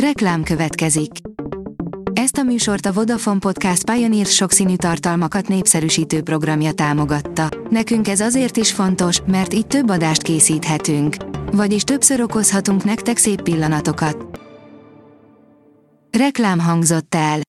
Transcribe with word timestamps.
Reklám 0.00 0.42
következik. 0.42 1.10
Ezt 2.12 2.36
a 2.36 2.42
műsort 2.42 2.86
a 2.86 2.92
Vodafone 2.92 3.38
Podcast 3.38 3.90
Pioneer 3.90 4.26
sokszínű 4.26 4.76
tartalmakat 4.76 5.48
népszerűsítő 5.48 6.22
programja 6.22 6.72
támogatta. 6.72 7.48
Nekünk 7.70 8.08
ez 8.08 8.20
azért 8.20 8.56
is 8.56 8.72
fontos, 8.72 9.20
mert 9.26 9.54
így 9.54 9.66
több 9.66 9.90
adást 9.90 10.22
készíthetünk. 10.22 11.16
Vagyis 11.52 11.82
többször 11.82 12.20
okozhatunk 12.20 12.84
nektek 12.84 13.16
szép 13.16 13.42
pillanatokat. 13.42 14.40
Reklám 16.18 16.58
hangzott 16.58 17.14
el. 17.14 17.40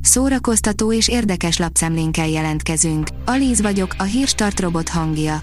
Szórakoztató 0.00 0.92
és 0.92 1.08
érdekes 1.08 1.58
lapszemlénkkel 1.58 2.28
jelentkezünk. 2.28 3.08
Alíz 3.24 3.60
vagyok, 3.60 3.94
a 3.98 4.02
hírstart 4.02 4.60
robot 4.60 4.88
hangja. 4.88 5.38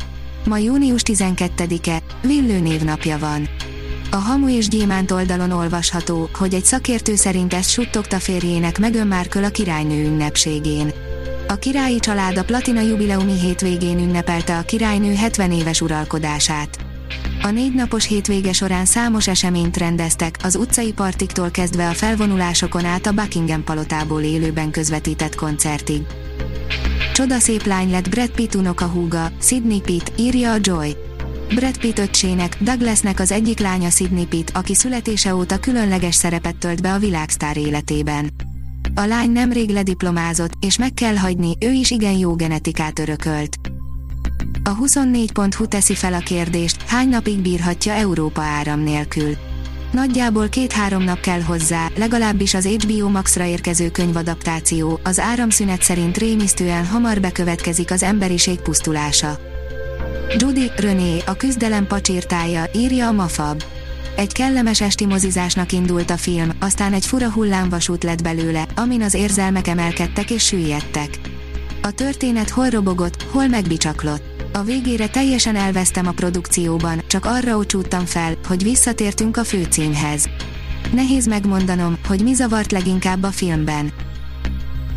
Ma 0.46 0.58
június 0.58 1.02
12-e, 1.06 2.02
Villő 2.22 2.60
névnapja 2.60 3.18
van. 3.18 3.48
A 4.14 4.16
Hamu 4.16 4.50
és 4.50 4.68
Gyémánt 4.68 5.12
oldalon 5.12 5.52
olvasható, 5.52 6.30
hogy 6.34 6.54
egy 6.54 6.66
szakértő 6.66 7.16
szerint 7.16 7.54
ezt 7.54 7.70
suttogta 7.70 8.20
férjének 8.20 8.80
Meghan 8.80 9.08
Markle 9.08 9.46
a 9.46 9.50
királynő 9.50 10.06
ünnepségén. 10.06 10.92
A 11.48 11.56
királyi 11.56 12.00
család 12.00 12.38
a 12.38 12.44
platina 12.44 12.82
jubileumi 12.82 13.40
hétvégén 13.40 13.98
ünnepelte 13.98 14.58
a 14.58 14.62
királynő 14.62 15.14
70 15.14 15.52
éves 15.52 15.82
uralkodását. 15.82 16.78
A 17.42 17.50
négy 17.50 17.74
napos 17.74 18.08
hétvége 18.08 18.54
során 18.54 18.86
számos 18.86 19.28
eseményt 19.28 19.78
rendeztek, 19.78 20.38
az 20.44 20.56
utcai 20.56 20.92
partiktól 20.92 21.52
kezdve 21.52 21.90
a 21.90 21.94
felvonulásokon 21.94 22.86
át 22.86 23.06
a 23.06 23.12
Buckingham 23.12 23.64
palotából 23.64 24.22
élőben 24.22 24.72
közvetített 24.72 25.36
koncertig. 25.36 26.02
Csoda 27.14 27.40
szép 27.40 27.66
lány 27.66 27.92
lett 27.92 28.10
Brad 28.10 28.30
Pitt 28.30 28.56
unoka 28.56 28.86
húga, 28.86 29.32
Sidney 29.42 29.82
Pitt, 29.82 30.12
írja 30.18 30.52
a 30.52 30.58
Joy. 30.62 30.96
Brad 31.56 31.78
Pitt 31.78 32.00
öccsének, 32.00 32.58
Douglasnek 32.60 33.20
az 33.20 33.32
egyik 33.32 33.60
lánya 33.60 33.90
Sidney 33.90 34.26
Pitt, 34.26 34.50
aki 34.54 34.76
születése 34.76 35.36
óta 35.36 35.58
különleges 35.58 36.16
szerepet 36.16 36.56
tölt 36.56 36.82
be 36.82 36.94
a 36.94 37.00
világsztár 37.00 37.58
életében. 37.58 38.32
A 38.96 39.06
lány 39.06 39.32
nemrég 39.32 39.70
lediplomázott, 39.70 40.52
és 40.60 40.78
meg 40.78 40.94
kell 40.94 41.16
hagyni, 41.16 41.58
ő 41.60 41.72
is 41.72 41.92
igen 41.92 42.18
jó 42.18 42.36
genetikát 42.36 43.00
örökölt. 43.00 43.58
A 44.64 44.78
24.hu 44.78 45.68
teszi 45.68 45.96
fel 45.96 46.14
a 46.14 46.20
kérdést, 46.20 46.82
hány 46.82 47.10
napig 47.10 47.40
bírhatja 47.40 47.94
Európa 47.94 48.42
áram 48.42 48.80
nélkül. 48.80 49.38
Nagyjából 49.92 50.50
két-három 50.50 51.04
nap 51.04 51.20
kell 51.20 51.42
hozzá, 51.42 51.88
legalábbis 51.96 52.54
az 52.54 52.66
HBO 52.66 53.10
Max-ra 53.10 53.46
érkező 53.46 53.92
könyvadaptáció, 53.92 55.00
az 55.04 55.20
áramszünet 55.20 55.82
szerint 55.82 56.18
rémisztően 56.18 56.86
hamar 56.86 57.20
bekövetkezik 57.20 57.92
az 57.92 58.04
emberiség 58.04 58.60
pusztulása. 58.60 59.53
Judy, 60.30 60.72
René, 60.78 61.20
a 61.26 61.34
küzdelem 61.34 61.88
pacsírtája, 61.88 62.64
írja 62.76 63.08
a 63.08 63.12
Mafab. 63.12 63.64
Egy 64.16 64.32
kellemes 64.32 64.82
esti 64.82 65.06
mozizásnak 65.06 65.72
indult 65.72 66.10
a 66.10 66.18
film, 66.18 66.50
aztán 66.60 66.94
egy 66.94 67.06
fura 67.06 67.32
hullámvasút 67.32 68.04
lett 68.04 68.22
belőle, 68.22 68.66
amin 68.76 69.02
az 69.02 69.14
érzelmek 69.14 69.68
emelkedtek 69.68 70.32
és 70.32 70.46
süllyedtek. 70.46 71.10
A 71.82 71.92
történet 71.92 72.50
hol 72.50 72.70
robogott, 72.70 73.24
hol 73.32 73.48
megbicsaklott. 73.48 74.24
A 74.54 74.64
végére 74.64 75.08
teljesen 75.08 75.56
elvesztem 75.56 76.08
a 76.08 76.12
produkcióban, 76.12 77.02
csak 77.08 77.26
arra 77.26 77.58
ocsúttam 77.58 78.06
fel, 78.06 78.38
hogy 78.48 78.64
visszatértünk 78.64 79.38
a 79.38 79.44
főcímhez. 79.44 80.30
Nehéz 80.94 81.28
megmondanom, 81.28 81.98
hogy 82.08 82.24
mi 82.24 82.34
zavart 82.34 82.72
leginkább 82.72 83.24
a 83.24 83.32
filmben. 83.32 83.92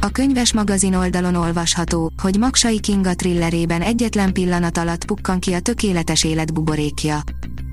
A 0.07 0.11
könyves 0.11 0.53
magazin 0.53 0.95
oldalon 0.95 1.35
olvasható, 1.35 2.12
hogy 2.23 2.39
Maksai 2.39 2.81
Kinga 2.81 3.15
thrillerében 3.15 3.83
egyetlen 3.83 4.33
pillanat 4.33 4.79
alatt 4.79 5.05
pukkan 5.05 5.39
ki 5.39 5.53
a 5.53 5.61
tökéletes 5.61 6.25
élet 6.25 6.53
buborékja. 6.53 7.21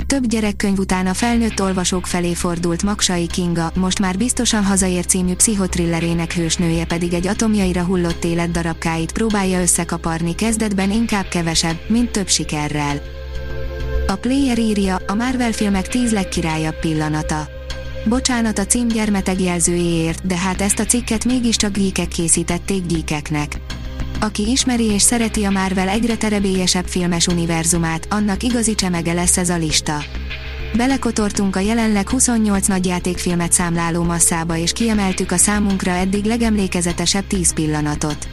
Több 0.08 0.26
gyerekkönyv 0.26 0.78
után 0.78 1.08
a 1.08 1.14
felnőtt 1.14 1.62
olvasók 1.62 2.06
felé 2.06 2.34
fordult 2.34 2.84
Maksai 2.84 3.28
Kinga, 3.28 3.72
most 3.76 4.00
már 4.00 4.18
biztosan 4.18 4.64
hazaér 4.64 5.06
című 5.06 5.34
pszichotrillerének 5.34 6.34
hősnője 6.34 6.86
pedig 6.86 7.14
egy 7.14 7.28
atomjaira 7.28 7.84
hullott 7.84 8.24
élet 8.24 8.52
darabkáit 8.52 9.12
próbálja 9.12 9.62
összekaparni 9.62 10.36
kezdetben 10.36 10.92
inkább 10.92 11.28
kevesebb, 11.28 11.80
mint 11.88 12.12
több 12.12 12.28
sikerrel. 12.28 13.02
A 14.08 14.16
Player 14.16 14.60
írja, 14.60 14.96
a 15.08 15.14
Marvel 15.14 15.52
filmek 15.52 15.88
10 15.88 16.12
legkirályabb 16.12 16.80
pillanata. 16.80 17.48
Bocsánat 18.06 18.60
a 18.60 18.66
cím 18.66 18.88
gyermeteg 18.88 19.42
jelzőjéért, 19.42 20.26
de 20.28 20.38
hát 20.38 20.62
ezt 20.62 20.80
a 20.80 20.86
cikket 20.86 21.26
mégiscsak 21.26 21.72
geekek 21.72 22.08
készítették 22.08 22.86
geekeknek. 22.86 23.60
Aki 24.20 24.50
ismeri 24.50 24.84
és 24.84 25.02
szereti 25.02 25.44
a 25.44 25.50
Marvel 25.50 25.90
egyre 25.90 26.16
terebélyesebb 26.16 26.86
filmes 26.86 27.28
univerzumát, 27.28 28.08
annak 28.10 28.44
igazi 28.44 28.76
csemege 28.76 29.14
lesz 29.14 29.38
ez 29.38 29.50
a 29.50 29.58
lista. 29.58 30.04
Belekotortunk 30.78 31.56
a 31.56 31.60
jelenleg 31.60 32.10
28 32.10 32.68
nagy 32.68 32.86
játékfilmet 32.86 33.52
számláló 33.52 34.04
masszába 34.04 34.58
és 34.58 34.72
kiemeltük 34.72 35.32
a 35.32 35.38
számunkra 35.38 35.92
eddig 35.92 36.26
legemlékezetesebb 36.26 37.28
10 37.28 37.54
pillanatot. 37.54 38.28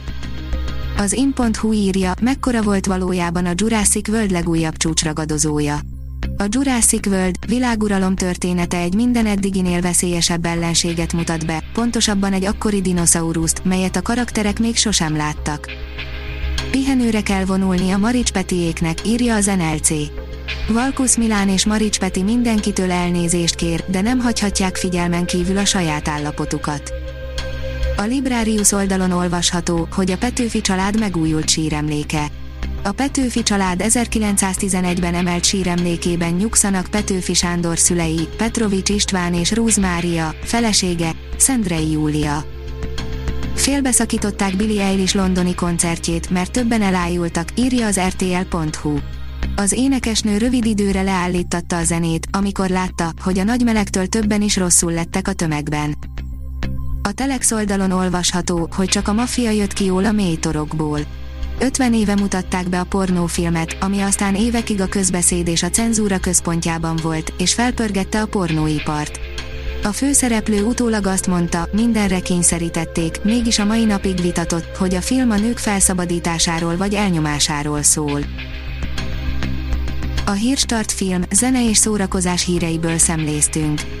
Az 0.97 1.13
in.hu 1.13 1.73
írja, 1.73 2.13
mekkora 2.21 2.61
volt 2.61 2.85
valójában 2.85 3.45
a 3.45 3.53
Jurassic 3.55 4.07
World 4.07 4.31
legújabb 4.31 4.77
csúcsragadozója. 4.77 5.79
A 6.41 6.47
Jurassic 6.49 7.07
World 7.07 7.35
világuralom 7.47 8.15
története 8.15 8.77
egy 8.77 8.93
minden 8.93 9.25
eddiginél 9.25 9.81
veszélyesebb 9.81 10.45
ellenséget 10.45 11.13
mutat 11.13 11.45
be, 11.45 11.63
pontosabban 11.73 12.33
egy 12.33 12.45
akkori 12.45 12.81
dinoszauruszt, 12.81 13.61
melyet 13.63 13.95
a 13.95 14.01
karakterek 14.01 14.59
még 14.59 14.75
sosem 14.75 15.15
láttak. 15.15 15.71
Pihenőre 16.71 17.21
kell 17.21 17.45
vonulni 17.45 17.91
a 17.91 17.97
Marics 17.97 18.31
Petiéknek, 18.31 19.07
írja 19.07 19.35
az 19.35 19.45
NLC. 19.45 19.89
Valkusz 20.67 21.15
Milán 21.15 21.49
és 21.49 21.65
Marics 21.65 21.99
Peti 21.99 22.23
mindenkitől 22.23 22.91
elnézést 22.91 23.55
kér, 23.55 23.83
de 23.87 24.01
nem 24.01 24.19
hagyhatják 24.19 24.75
figyelmen 24.75 25.25
kívül 25.25 25.57
a 25.57 25.65
saját 25.65 26.07
állapotukat. 26.07 26.93
A 27.97 28.01
Librarius 28.01 28.71
oldalon 28.71 29.11
olvasható, 29.11 29.87
hogy 29.91 30.11
a 30.11 30.17
Petőfi 30.17 30.61
család 30.61 30.99
megújult 30.99 31.49
síremléke. 31.49 32.27
A 32.83 32.91
Petőfi 32.91 33.43
család 33.43 33.81
1911-ben 33.83 35.13
emelt 35.13 35.43
síremlékében 35.43 36.33
nyugszanak 36.33 36.87
Petőfi 36.91 37.33
Sándor 37.33 37.77
szülei, 37.77 38.27
Petrovics 38.37 38.89
István 38.89 39.33
és 39.33 39.51
Rúz 39.51 39.77
Mária, 39.77 40.35
felesége, 40.43 41.11
Szendrei 41.37 41.91
Júlia. 41.91 42.43
Félbeszakították 43.55 44.55
Billy 44.55 44.79
Eilish 44.79 45.15
londoni 45.15 45.55
koncertjét, 45.55 46.29
mert 46.29 46.51
többen 46.51 46.81
elájultak, 46.81 47.49
írja 47.55 47.85
az 47.85 47.99
rtl.hu. 47.99 48.97
Az 49.55 49.71
énekesnő 49.71 50.37
rövid 50.37 50.65
időre 50.65 51.01
leállítatta 51.01 51.77
a 51.77 51.83
zenét, 51.83 52.27
amikor 52.31 52.69
látta, 52.69 53.11
hogy 53.23 53.39
a 53.39 53.43
nagy 53.43 53.63
melegtől 53.63 54.07
többen 54.07 54.41
is 54.41 54.57
rosszul 54.57 54.91
lettek 54.91 55.27
a 55.27 55.33
tömegben. 55.33 55.97
A 57.01 57.11
Telex 57.11 57.51
oldalon 57.51 57.91
olvasható, 57.91 58.69
hogy 58.75 58.87
csak 58.87 59.07
a 59.07 59.13
maffia 59.13 59.49
jött 59.49 59.73
ki 59.73 59.85
jól 59.85 60.05
a 60.05 60.11
mély 60.11 60.35
torokból. 60.35 60.99
50 61.61 61.93
éve 61.93 62.15
mutatták 62.15 62.69
be 62.69 62.79
a 62.79 62.83
pornófilmet, 62.83 63.77
ami 63.79 63.99
aztán 63.99 64.35
évekig 64.35 64.81
a 64.81 64.87
közbeszéd 64.87 65.47
és 65.47 65.63
a 65.63 65.69
cenzúra 65.69 66.19
központjában 66.19 66.95
volt, 67.01 67.33
és 67.37 67.53
felpörgette 67.53 68.21
a 68.21 68.25
pornóipart. 68.25 69.19
A 69.83 69.87
főszereplő 69.87 70.63
utólag 70.63 71.05
azt 71.05 71.27
mondta, 71.27 71.67
mindenre 71.71 72.19
kényszerítették, 72.19 73.23
mégis 73.23 73.59
a 73.59 73.65
mai 73.65 73.85
napig 73.85 74.21
vitatott, 74.21 74.77
hogy 74.77 74.95
a 74.95 75.01
film 75.01 75.31
a 75.31 75.37
nők 75.37 75.57
felszabadításáról 75.57 76.77
vagy 76.77 76.93
elnyomásáról 76.93 77.81
szól. 77.81 78.19
A 80.25 80.31
Hírstart 80.31 80.91
film, 80.91 81.21
zene 81.31 81.69
és 81.69 81.77
szórakozás 81.77 82.45
híreiből 82.45 82.97
szemléztünk. 82.97 84.00